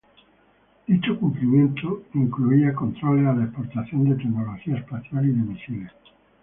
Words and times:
Dicho 0.87 1.19
cumplimiento 1.19 2.01
incluía 2.15 2.73
controles 2.73 3.27
a 3.27 3.33
la 3.33 3.43
exportación 3.43 4.09
de 4.09 4.15
tecnología 4.15 4.77
espacial 4.77 5.23
y 5.29 5.29
de 5.29 5.35
misiles. 5.35 5.91